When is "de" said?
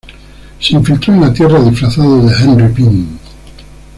2.25-2.33